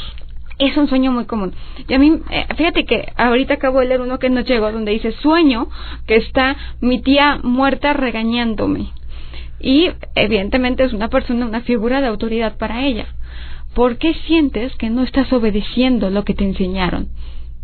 [0.60, 1.54] es un sueño muy común.
[1.88, 4.92] Y a mí, eh, fíjate que ahorita acabo de leer uno que no llegó, donde
[4.92, 5.68] dice, sueño
[6.08, 8.92] que está mi tía muerta regañándome
[9.64, 13.08] y evidentemente es una persona, una figura de autoridad para ella.
[13.74, 17.08] ¿Por qué sientes que no estás obedeciendo lo que te enseñaron?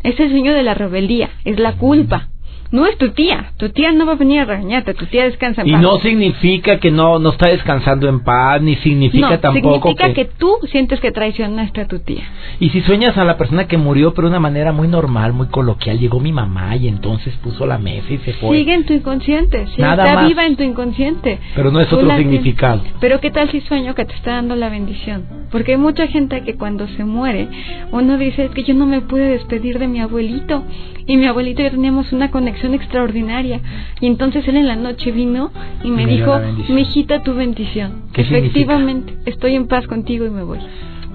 [0.01, 2.29] Es el sueño de la rebeldía, es la culpa
[2.71, 3.53] no es tu tía.
[3.57, 5.79] Tu tía no va a venir a regañarte, tu tía descansa en paz.
[5.79, 10.13] Y no significa que no, no está descansando en paz, ni significa no, tampoco significa
[10.13, 10.25] que...
[10.25, 12.23] tú sientes que traicionaste a tu tía.
[12.59, 15.47] Y si sueñas a la persona que murió, pero de una manera muy normal, muy
[15.47, 18.57] coloquial, llegó mi mamá y entonces puso la mesa y se fue.
[18.57, 21.39] Sigue en tu inconsciente, está viva en tu inconsciente.
[21.55, 22.83] Pero no es otro significado.
[22.99, 25.25] Pero ¿qué tal si sueño que te está dando la bendición?
[25.51, 27.47] Porque hay mucha gente que cuando se muere,
[27.91, 30.63] uno dice, es que yo no me pude despedir de mi abuelito.
[31.07, 33.59] Y mi abuelito y yo teníamos una conexión extraordinaria.
[33.99, 35.51] Y entonces él en la noche vino
[35.83, 38.03] y me, dijo, mi hijita, tu bendición.
[38.13, 40.59] Efectivamente, estoy en paz contigo y me voy.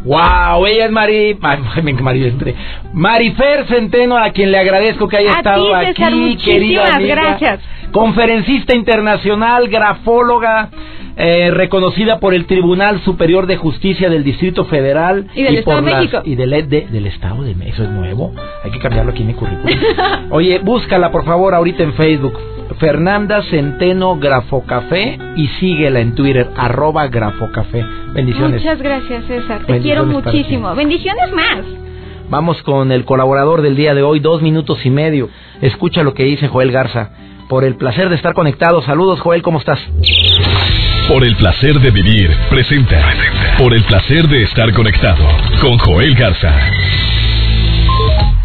[0.04, 1.38] Wow, ella es Mari,
[2.92, 7.60] Marifer Centeno, a quien le agradezco que haya estado aquí, querida gracias.
[7.90, 10.68] Conferencista internacional, grafóloga,
[11.16, 15.94] eh, reconocida por el Tribunal Superior de Justicia del Distrito Federal y del Estado de
[15.94, 17.74] México y del, del Estado de México.
[17.74, 18.32] Eso es nuevo.
[18.64, 19.78] Hay que cambiarlo aquí en mi currículum.
[20.30, 22.34] Oye, búscala por favor ahorita en Facebook.
[22.78, 27.84] Fernanda Centeno Grafocafé y síguela en Twitter, arroba Grafocafé.
[28.12, 28.62] Bendiciones.
[28.62, 29.64] Muchas gracias, César.
[29.66, 30.74] Te quiero muchísimo.
[30.74, 31.64] Bendiciones más.
[32.30, 35.28] Vamos con el colaborador del día de hoy, dos minutos y medio.
[35.60, 37.10] Escucha lo que dice Joel Garza.
[37.48, 38.80] Por el placer de estar conectado.
[38.82, 39.78] Saludos, Joel, ¿cómo estás?
[41.08, 42.98] Por el placer de vivir, presenta.
[43.58, 45.26] Por el placer de estar conectado
[45.60, 46.58] con Joel Garza.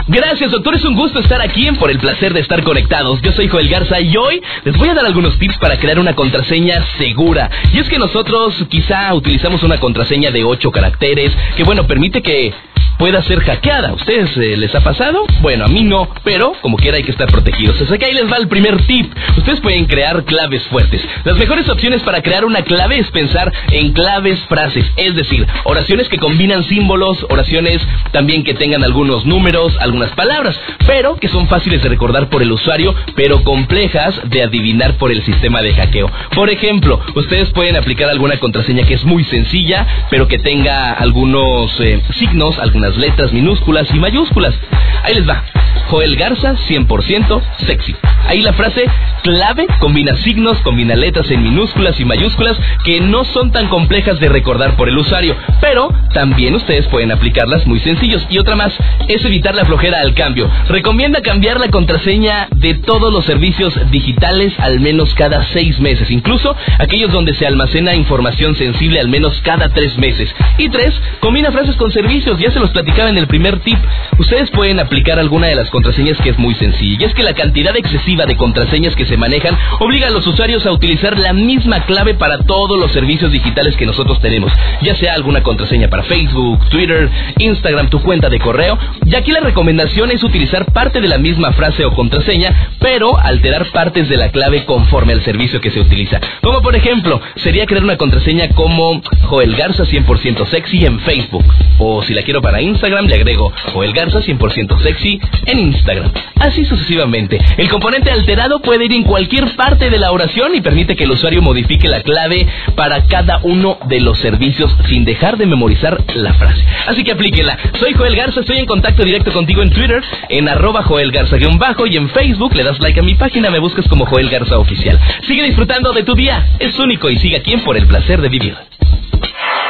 [0.08, 0.76] Gracias, doctor.
[0.76, 3.22] Es un gusto estar aquí en Por el placer de estar conectados.
[3.22, 6.16] Yo soy Joel Garza y hoy les voy a dar algunos tips para crear una
[6.16, 7.50] contraseña segura.
[7.72, 12.54] Y es que nosotros quizá utilizamos una contraseña de 8 caracteres que, bueno, permite que
[13.00, 13.90] pueda ser hackeada.
[13.90, 15.26] ¿A ustedes eh, les ha pasado?
[15.42, 17.82] Bueno, a mí no, pero como quiera hay que estar protegidos.
[17.82, 19.12] Así que ahí les va el primer tip.
[19.38, 21.02] Ustedes pueden crear claves fuertes.
[21.24, 26.10] Las mejores opciones para crear una clave es pensar en claves frases, es decir, oraciones
[26.10, 27.82] que combinan símbolos, oraciones
[28.12, 32.52] también que tengan algunos números, algunas palabras, pero que son fáciles de recordar por el
[32.52, 36.12] usuario, pero complejas de adivinar por el sistema de hackeo.
[36.36, 41.80] Por ejemplo, ustedes pueden aplicar alguna contraseña que es muy sencilla, pero que tenga algunos
[41.80, 44.56] eh, signos, algunas letras minúsculas y mayúsculas.
[45.04, 45.44] Ahí les va.
[45.90, 47.96] Joel Garza, 100% sexy.
[48.28, 48.86] Ahí la frase
[49.24, 54.30] clave combina signos, combina letras en minúsculas y mayúsculas que no son tan complejas de
[54.30, 58.26] recordar por el usuario, pero también ustedes pueden aplicarlas muy sencillos.
[58.30, 58.72] Y otra más
[59.08, 60.50] es evitar la flojera al cambio.
[60.68, 66.56] Recomienda cambiar la contraseña de todos los servicios digitales al menos cada seis meses, incluso
[66.78, 70.30] aquellos donde se almacena información sensible al menos cada tres meses.
[70.58, 73.78] Y tres, combina frases con servicios, ya se los platicaba en el primer tip.
[74.18, 77.08] Ustedes pueden aplicar alguna de las contraseñas que es muy sencilla.
[77.08, 80.72] Es que la cantidad excesiva de contraseñas que se manejan obliga a los usuarios a
[80.72, 84.54] utilizar la misma clave para todos los servicios digitales que nosotros tenemos.
[84.82, 88.78] Ya sea alguna contraseña para Facebook, Twitter, Instagram, tu cuenta de correo.
[89.06, 93.66] Y aquí la recomendación es utilizar parte de la misma frase o contraseña, pero alterar
[93.74, 96.22] partes de la clave conforme al servicio que se utiliza.
[96.42, 101.44] Como por ejemplo, sería crear una contraseña como Joel Garza 100% sexy en Facebook.
[101.78, 106.12] O si la quiero para Instagram le agrego Joel Garza 100% sexy en Instagram.
[106.40, 107.40] Así sucesivamente.
[107.58, 111.12] El componente alterado puede ir en cualquier parte de la oración y permite que el
[111.12, 116.34] usuario modifique la clave para cada uno de los servicios sin dejar de memorizar la
[116.34, 116.64] frase.
[116.88, 117.58] Así que aplíquela.
[117.80, 121.98] Soy Joel Garza, estoy en contacto directo contigo en Twitter, en arroba Joel Garza-bajo y
[121.98, 125.00] en Facebook le das like a mi página, me buscas como Joel Garza Oficial.
[125.28, 128.56] Sigue disfrutando de tu día, es único y sigue aquí Por el Placer de Vivir.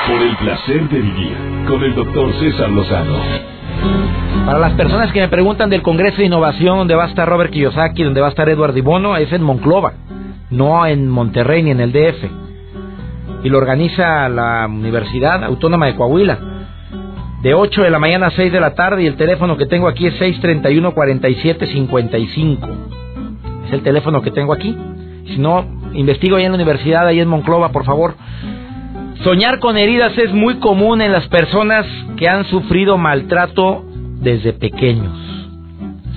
[0.09, 3.19] Por el Placer de Vivir, con el doctor César Lozano.
[4.43, 7.51] Para las personas que me preguntan del Congreso de Innovación, donde va a estar Robert
[7.51, 9.93] Kiyosaki, donde va a estar Edward Dibono, es en Monclova,
[10.49, 12.23] no en Monterrey ni en el DF.
[13.43, 16.39] Y lo organiza la Universidad Autónoma de Coahuila.
[17.43, 19.87] De 8 de la mañana a 6 de la tarde y el teléfono que tengo
[19.87, 22.67] aquí es 631-4755.
[23.67, 24.75] Es el teléfono que tengo aquí.
[25.27, 28.15] Si no, investigo ahí en la universidad, ahí en Monclova, por favor.
[29.23, 33.83] Soñar con heridas es muy común en las personas que han sufrido maltrato
[34.21, 35.13] desde pequeños.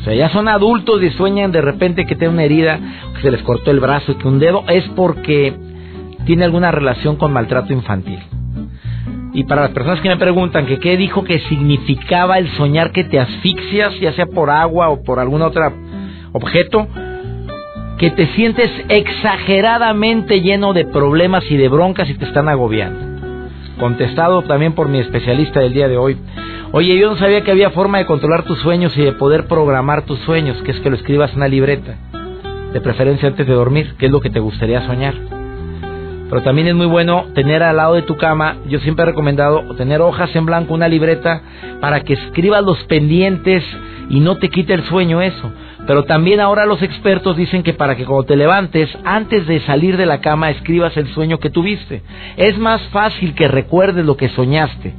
[0.00, 2.78] O sea, ya son adultos y sueñan de repente que tienen una herida,
[3.16, 5.52] que se les cortó el brazo, que un dedo, es porque
[6.26, 8.20] tiene alguna relación con maltrato infantil.
[9.34, 13.02] Y para las personas que me preguntan que qué dijo que significaba el soñar que
[13.02, 15.72] te asfixias, ya sea por agua o por algún otro
[16.32, 16.86] objeto,
[18.02, 22.98] que te sientes exageradamente lleno de problemas y de broncas y te están agobiando.
[23.78, 26.16] Contestado también por mi especialista del día de hoy.
[26.72, 30.04] Oye, yo no sabía que había forma de controlar tus sueños y de poder programar
[30.04, 31.94] tus sueños, que es que lo escribas en una libreta,
[32.72, 35.14] de preferencia antes de dormir, que es lo que te gustaría soñar.
[36.28, 39.76] Pero también es muy bueno tener al lado de tu cama, yo siempre he recomendado
[39.76, 41.40] tener hojas en blanco, una libreta,
[41.80, 43.62] para que escribas los pendientes
[44.08, 45.52] y no te quite el sueño eso.
[45.86, 49.96] Pero también ahora los expertos dicen que para que cuando te levantes, antes de salir
[49.96, 52.02] de la cama, escribas el sueño que tuviste.
[52.36, 54.94] Es más fácil que recuerdes lo que soñaste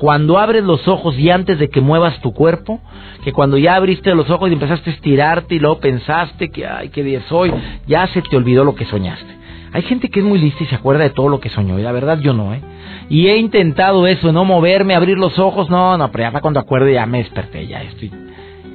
[0.00, 2.80] cuando abres los ojos y antes de que muevas tu cuerpo,
[3.22, 6.88] que cuando ya abriste los ojos y empezaste a estirarte y luego pensaste que, ay,
[6.88, 7.52] qué día es hoy,
[7.86, 9.30] ya se te olvidó lo que soñaste.
[9.74, 11.82] Hay gente que es muy lista y se acuerda de todo lo que soñó, y
[11.82, 12.62] la verdad yo no, ¿eh?
[13.10, 16.94] Y he intentado eso, no moverme, abrir los ojos, no, no, pero ya cuando acuerde
[16.94, 18.10] ya me desperté, ya estoy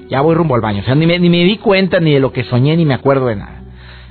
[0.09, 0.81] ya voy rumbo al baño.
[0.81, 2.93] O sea, ni me, ni me di cuenta ni de lo que soñé, ni me
[2.93, 3.63] acuerdo de nada.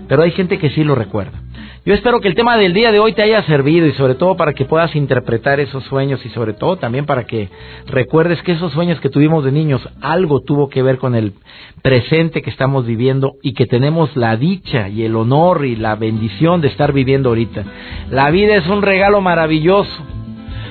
[0.09, 1.41] Pero hay gente que sí lo recuerda.
[1.87, 4.39] Yo espero que el tema del día de hoy te haya servido y sobre todo
[4.39, 7.51] para que puedas interpretar esos sueños y sobre todo también para que
[7.87, 11.35] recuerdes que esos sueños que tuvimos de niños algo tuvo que ver con el
[11.83, 16.63] presente que estamos viviendo y que tenemos la dicha y el honor y la bendición
[16.63, 17.65] de estar viviendo ahorita.
[18.11, 20.07] La vida es un regalo maravilloso.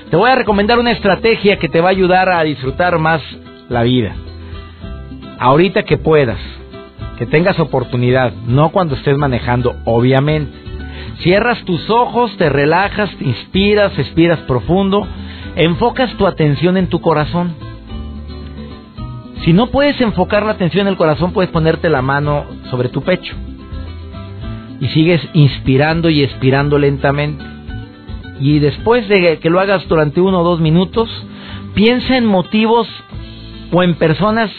[0.10, 3.22] Te voy a recomendar una estrategia que te va a ayudar a disfrutar más
[3.70, 4.16] la vida
[5.44, 6.40] ahorita que puedas,
[7.18, 10.54] que tengas oportunidad, no cuando estés manejando, obviamente.
[11.20, 15.06] Cierras tus ojos, te relajas, inspiras, expiras profundo,
[15.58, 17.56] enfocas tu atención en tu corazón.
[19.44, 23.02] Si no puedes enfocar la atención en el corazón, puedes ponerte la mano sobre tu
[23.02, 23.36] pecho.
[24.80, 27.44] Y sigues inspirando y expirando lentamente.
[28.40, 31.10] Y después de que lo hagas durante uno o dos minutos,
[31.74, 32.88] piensa en motivos
[33.74, 34.50] o en personas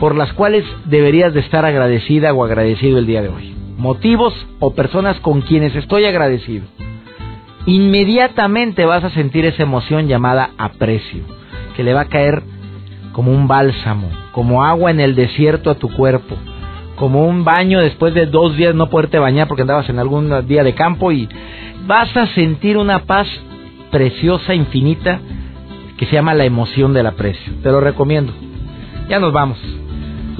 [0.00, 3.54] por las cuales deberías de estar agradecida o agradecido el día de hoy.
[3.76, 6.64] Motivos o personas con quienes estoy agradecido.
[7.66, 11.22] Inmediatamente vas a sentir esa emoción llamada aprecio,
[11.76, 12.42] que le va a caer
[13.12, 16.36] como un bálsamo, como agua en el desierto a tu cuerpo,
[16.96, 20.64] como un baño después de dos días no poderte bañar porque andabas en algún día
[20.64, 21.28] de campo y
[21.86, 23.28] vas a sentir una paz
[23.90, 25.20] preciosa, infinita,
[25.98, 27.52] que se llama la emoción del aprecio.
[27.62, 28.32] Te lo recomiendo.
[29.08, 29.79] Ya nos vamos.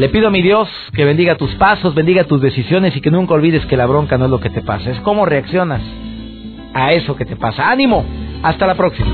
[0.00, 3.34] Le pido a mi Dios que bendiga tus pasos, bendiga tus decisiones y que nunca
[3.34, 5.82] olvides que la bronca no es lo que te pasa, es cómo reaccionas
[6.72, 7.70] a eso que te pasa.
[7.70, 8.06] ¡Ánimo!
[8.42, 9.10] Hasta la próxima.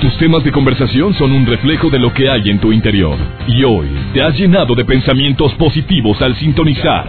[0.00, 3.16] Tus temas de conversación son un reflejo de lo que hay en tu interior.
[3.46, 7.06] Y hoy te has llenado de pensamientos positivos al sintonizar.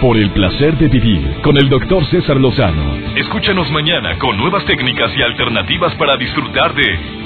[0.00, 2.96] Por el placer de vivir con el doctor César Lozano.
[3.14, 7.25] Escúchanos mañana con nuevas técnicas y alternativas para disfrutar de